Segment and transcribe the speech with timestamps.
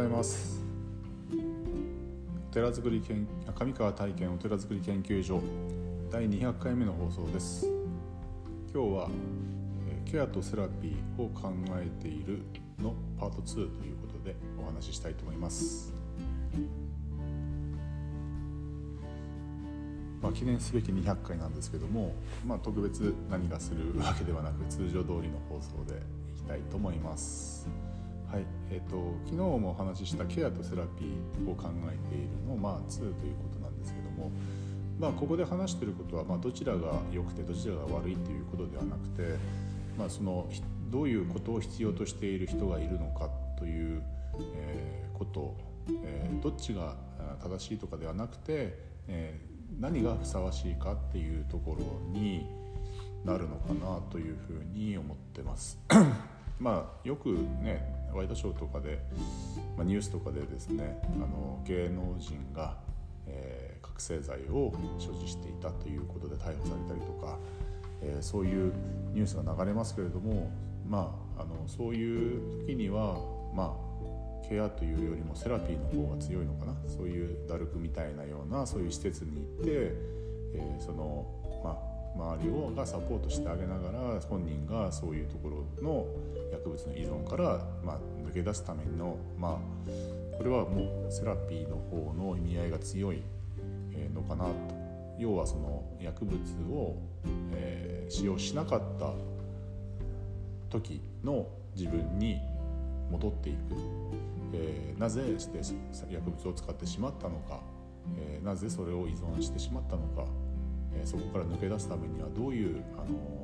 [0.00, 0.62] ございます。
[2.50, 5.42] お寺づくり研上川体験お寺づくり研究所
[6.10, 7.66] 第200回目の放送です。
[8.72, 9.10] 今日は
[10.06, 12.40] ケアとセラピーを考えている
[12.78, 15.92] のパート2ということでお話ししたいと思います。
[20.22, 22.14] まあ、記念すべき200回なんですけども、
[22.46, 26.00] まあ、特別何がするわけではなく通常通りの放送で
[26.34, 27.68] いきたいと思います。
[28.30, 34.30] はいえーと、昨日もお話ししたケアとセラピーを考えているの、まあ、2ということなんですけども、
[35.00, 39.36] まあ、ここで話してることは、まあ、どちらが良くてどちらが悪いということではなくて、
[39.98, 40.48] まあ、その
[40.90, 44.00] どういうことを必要としている人がいるのかという、
[44.54, 45.56] えー、こと、
[46.04, 46.94] えー、どっちが
[47.42, 48.78] 正しいとかではなくて、
[49.08, 52.46] えー、何がふさわしいかっていうところに
[53.24, 55.80] なるのかなというふうに思ってます。
[56.60, 57.30] まあよく
[57.62, 59.00] ねワイドショーとかで、
[59.76, 62.76] まあ、ニュースとかでですねあの芸能人が、
[63.26, 67.38] えー、覚醒剤を所持していたということで逮捕されたりとか、
[68.02, 68.72] えー、そういう
[69.14, 70.50] ニュースが流れますけれども、
[70.88, 73.18] まあ、あのそういう時には、
[73.54, 73.76] ま
[74.44, 79.70] あ、ケアというよりもセラピーの方が強いのかなそういうダルクみたいなようなそういう施設に行って、
[80.54, 81.26] えー、その
[81.62, 86.06] まあ周りをがサポートしてあげながら本人がそういうところの
[86.52, 93.22] 薬物の依存から、まあ、抜け出すための、まあ、これはもうセラピーの方の意味合いが強い
[94.14, 94.80] のかなと。
[95.20, 96.38] 要はその薬物
[96.72, 96.96] を、
[97.52, 99.12] えー、使用しなかった
[100.70, 102.40] 時の自分に
[103.10, 103.58] 戻っていく、
[104.54, 105.58] えー、なぜして
[106.10, 107.60] 薬物を使ってしまったのか、
[108.18, 110.24] えー、なぜそれを依存してしまったのか
[111.04, 113.40] そこから抜け出すためにはどういう、あの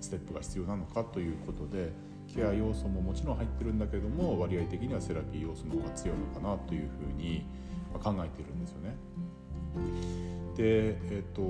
[0.00, 1.90] ステップが必要なのかということで
[2.32, 7.46] ケア要素ももちろん入ってるんだけども割合的にはセラピー要素の方が強いのかなというふうに
[8.02, 8.96] 考えてるんですよね。
[10.56, 11.42] で、えっ、と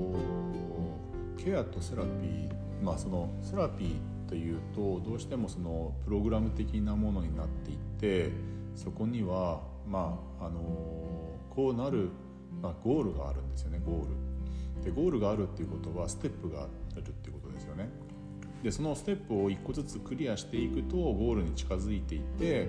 [1.37, 2.49] ケアとセラピー
[2.81, 8.31] まあそのセラピーというとどうしてもそのプログラム的なものになっていって
[8.75, 10.59] そこにはまああの
[11.49, 12.09] こうなる、
[12.61, 14.34] まあ、ゴールがあるんですよねゴール。
[14.83, 16.65] でゴールがあるっていうことはステップがあ
[16.95, 17.89] るっていうことですよね。
[18.65, 22.67] でそのステップを一個ずつクリアしていくとゴールに近づいていって、え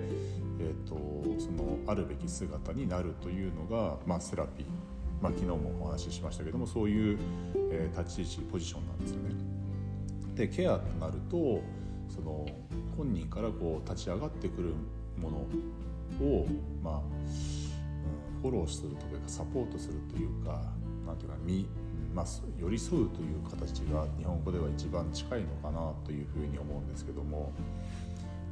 [0.59, 0.95] ーと、
[1.39, 4.67] そのあるべき姿になるというのが、まあ、セラピー、
[5.23, 7.19] まあ、昨日もお話ししましたけどもそういう、
[7.71, 9.31] えー、立ち位置ポジションなんですよね。
[10.35, 11.63] でケアとなると
[12.09, 12.45] その
[12.95, 14.73] 本人からこう立ち上がってくる
[15.19, 15.37] もの
[16.23, 16.45] を、
[16.83, 20.61] まあうん、フォローするというかサポートするというか
[21.07, 21.67] 何ていうか見
[22.17, 22.25] まあ、
[22.59, 27.51] 寄り添うという形が日本語では一番近いのかなというふうに思うんですけども。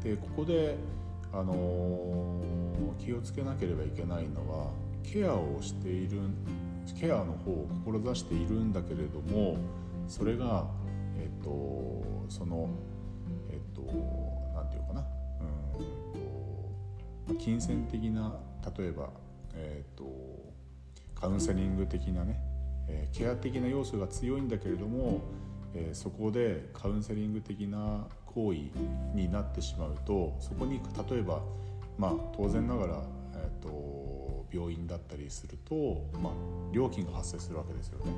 [0.04, 0.76] でここで、
[1.34, 4.70] あのー、気をつけなければいけないのは
[5.02, 6.20] ケアをしている
[6.96, 9.58] ケアの方を志しているんだけれども
[10.08, 10.68] それが、
[11.18, 12.70] えっ、とその
[13.50, 13.82] えっ、と
[14.54, 15.08] 何て言うかな。
[17.28, 18.38] うんと金銭的な
[18.78, 19.10] 例えば、
[19.56, 20.06] えっと
[21.16, 22.40] カウンセリング的なね
[22.88, 25.22] え、ケア的な要素が強いんだけれども、
[25.74, 28.60] え、そこでカウンセリング的な行為
[29.16, 31.42] になってしまうとそこに例えば、
[31.98, 33.04] まあ、当然ながら、
[33.36, 36.34] えーと、病院だったりすると、まあ、
[36.74, 38.12] 料金が発生するわけですよね。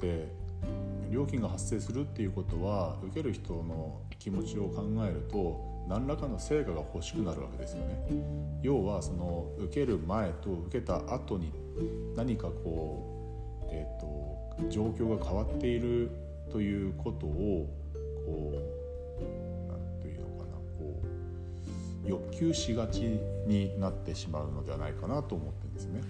[0.00, 0.42] で
[1.10, 8.06] 料金が発生するっていうことは受ける人の気持ちを考えると何らかの成果が欲しくなるわけですよね。
[8.62, 11.52] 要はその受ける前と受けた後に
[12.16, 13.21] 何かこう
[13.72, 16.10] えーと、状況が変わっている
[16.50, 17.68] ということを
[18.26, 19.22] こう
[19.70, 21.00] 何というのかなこ
[22.04, 26.00] う欲求しがちになってしまうのではないかなと思ってるんですね。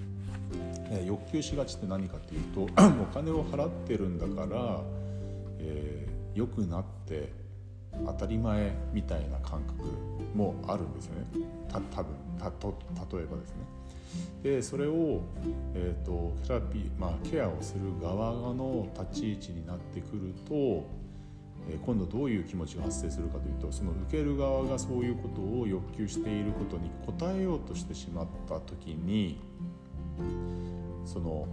[0.91, 4.81] えー、欲求しがちって何かっていうと お金を払ってるんだから、
[5.59, 7.33] えー、良くなって
[8.05, 9.85] 当たり前みたいな感覚
[10.35, 11.27] もあるんですよね
[11.69, 12.75] た多分たと
[13.13, 13.82] 例えばですね。
[14.43, 15.23] でそれを、
[15.75, 20.55] えーと、セラピー、まあ、ケアをする側の立ち位置になってくると、
[21.71, 29.41] えー、今度どういう気持ちが発生するかというとその受ける側がそういうことを欲求していることに応えようとしてしまった時に
[31.05, 31.47] その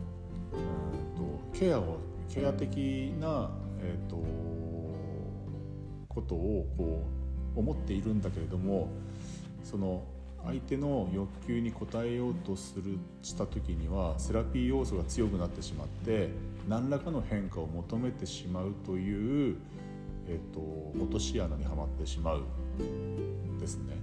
[0.51, 1.97] うんとケアを
[2.27, 3.51] ケア的な、
[3.81, 4.17] えー、と
[6.07, 7.03] ことをこ
[7.56, 8.89] う思っているんだけれども
[9.63, 10.03] その
[10.45, 16.30] 相手の欲求に応えようとするした時にはセラピー要素が強くなってしまって
[16.68, 19.57] 何らかの変化を求めてしまうという、
[20.27, 20.59] えーと、
[21.03, 22.44] 落とし穴にはまってしまう
[23.59, 23.95] ですね。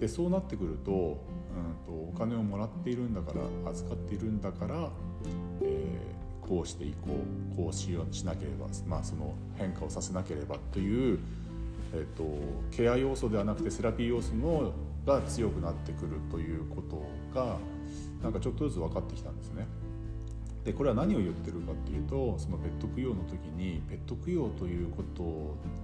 [0.00, 1.14] でそうなってくると,、うん、
[1.86, 3.32] とお金をもらっているんだか
[3.64, 4.90] ら預かっているんだから、
[5.62, 7.10] えー、こうしていこ
[7.52, 11.18] うこうしようしなければ、まあ、その変化をさせなければという、
[11.92, 12.24] えーと、
[12.70, 14.72] ケア要素ではなくてセラピー要素の
[15.08, 17.02] が強くなってくるということ
[17.34, 17.56] が
[18.22, 19.66] なんかちょっとずつ分かってきたんですね。
[20.64, 25.22] でこれは何を言ってるかっていうとそのペット供養の時にペット供養ということ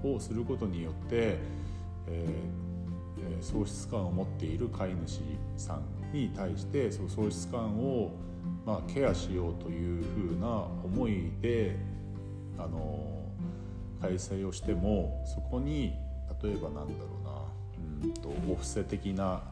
[0.09, 1.39] をすることによって、
[2.07, 5.23] えー、喪失感を持っている飼い主
[5.57, 8.11] さんに対してその喪失感を、
[8.67, 11.79] まあ、ケアしようというふうな思いで
[12.59, 13.25] あの
[14.03, 15.95] 開催をしてもそこに
[16.43, 17.64] 例えばなんだろうな
[18.03, 19.43] うんとお布施的な、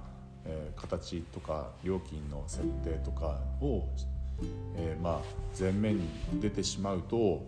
[0.45, 3.85] えー、形とか料金の設定とかを
[4.77, 5.21] えー、まあ
[5.59, 6.09] 前面に
[6.41, 7.45] 出てしまうと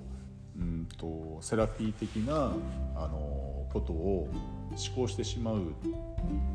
[0.57, 2.53] うんとセラピー的な
[2.95, 4.29] あのことを
[4.71, 5.63] 思考してしまう、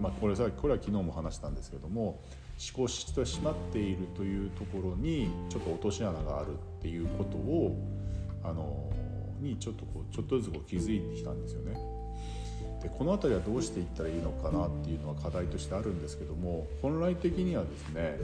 [0.01, 2.21] まあ、これさこれは昨日も話したんですけども
[2.73, 7.77] 思考してしまっているというところにちょっと落とし穴があるっていうことを
[8.43, 8.89] あの
[9.41, 11.98] にちょっとこうちょっとずつこう気づいてきたんですよね。
[12.81, 18.17] でこの辺りはどうしていったらいいのかなっていうのは課題としてあるんですけども本来的にはですね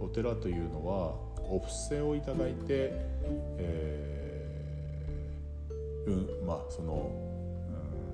[0.00, 2.92] お寺というのはお布施をいただいて、
[3.58, 7.10] えー、うんまあその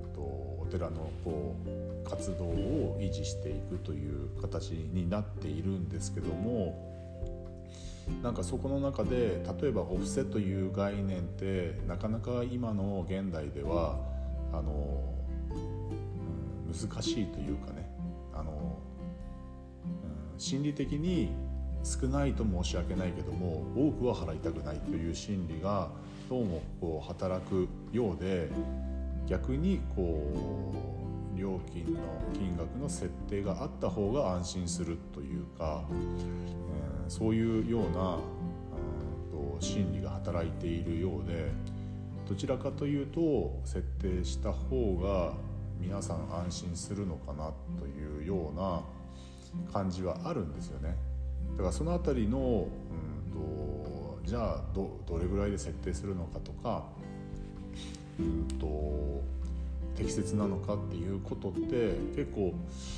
[0.06, 6.86] うんとお寺のこう活動を維持していくという形になっているんですけども
[8.22, 13.98] なんかそこの中で例えばお布施という概念ってなかなか今の現代では
[14.52, 15.17] あの、
[16.86, 17.88] 難しいというかね
[18.34, 18.78] あの、
[20.32, 21.30] うん、心理的に
[21.82, 25.88] 少ないと申し訳ないけども多くは払いたくないという心理が
[26.28, 28.48] どうもこう働くようで
[29.26, 30.72] 逆にこ
[31.34, 32.00] う料金の
[32.34, 38.48] 金額の設定があった方が安心するというか、えー、そういうような、うん
[39.28, 41.50] と心理が働いているようで
[42.28, 45.32] どちらかというと設定した方が
[45.80, 48.82] 皆さん安心するのかなというような
[49.72, 50.96] 感じはあるんですよね。
[51.52, 56.84] だからその辺りの、うんと、じゃあどどれぐらいで設定するのかとか、
[58.18, 59.22] うんと、
[59.96, 62.54] 適切なのかっていうことって結構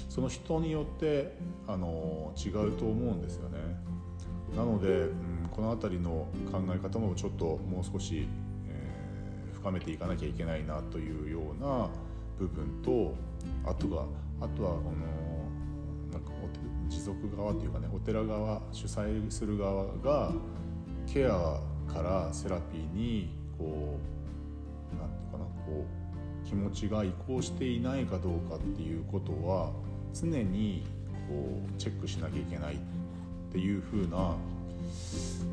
[0.08, 1.36] その人によって
[1.66, 3.58] あの違うと思うんですよね。
[4.56, 8.26] なので、うん、この辺りの考え方もちょっともう少し、
[8.68, 11.88] えー、深めていかなきゃいけないなというような
[12.40, 13.14] 部分と
[13.66, 14.04] あとが
[14.40, 16.30] あとはこのなんか
[16.88, 20.32] 持続側というかねお寺側主催する側が
[21.06, 23.98] ケアからセラピーにこ
[24.92, 25.86] う何て言うかなこ
[26.44, 29.70] う気持ちが移行していないかどうかっていうことは
[30.14, 30.84] 常に
[31.28, 32.78] こうチェックしなきゃいけないっ
[33.52, 34.40] ていう風な、う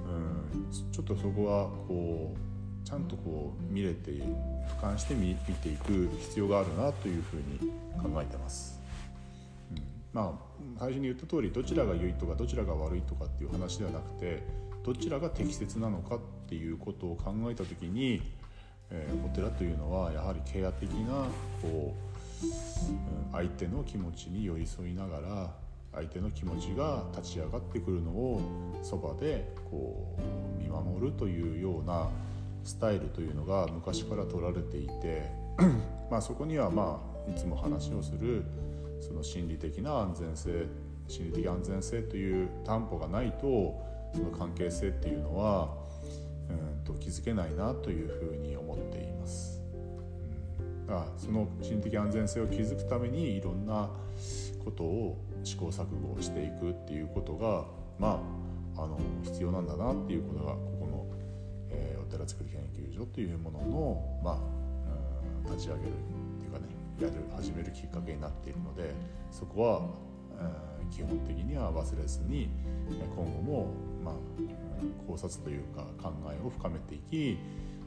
[0.10, 2.47] ん、ちょっとそこはこう
[2.88, 4.24] ちゃんとこう見れて俯
[4.82, 7.70] 瞰して見ていく必要があるなというふうに
[8.02, 8.80] 考えてます。
[10.14, 14.42] まあ最初に言った通りどちらが良いとかどちらが悪いとかっていう話ではなくて
[14.86, 18.22] どちらが適切なのかっていうことを考えた時に、
[18.90, 21.26] えー、お寺というのはやはりケア的な
[21.62, 25.54] こう、相手の気持ちに寄り添いながら
[25.94, 28.42] 相手の気持ちが立ち上がってくるのを
[28.82, 32.08] そばでこう見守るというような
[32.68, 35.32] スタイルというのが昔から取られていて
[36.12, 38.44] まあそこにはまあいつも話をする
[39.00, 40.66] その心理的な安全性
[41.08, 43.80] 心理的安全性という担保がないと
[44.14, 45.70] その関係性っていうのは
[46.50, 49.62] うんと気づけないなというふうに思っています。
[50.82, 53.90] うん、だその心理的安全性を築くためにいろんな
[54.66, 57.66] ことを試行錯誤していくっていうことが
[57.98, 58.22] ま
[58.76, 60.77] ああの必要なんだなっていうことがこ
[62.08, 64.68] 寺作り研究所というものの、まあ、
[65.52, 65.92] 立ち上げる
[66.40, 66.66] というかね
[67.00, 68.94] やる始めるきっかけになっているので
[69.32, 69.82] そこは、
[70.40, 72.50] えー、基本的には忘れずに
[73.16, 73.68] 今後も、
[74.04, 74.16] まあ、
[75.08, 77.38] 考察というか考えを深めていき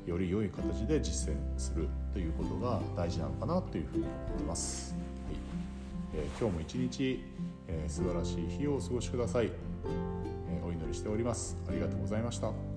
[0.06, 4.94] より良い形で実践するということが大事なのかなというふうに思ってます。
[5.26, 5.36] はい
[6.14, 7.24] えー、今日も一日、
[7.68, 11.56] えー、素晴らしい日をお過ごしください、えー、お祈りしております。
[11.68, 12.69] ありがとうございました。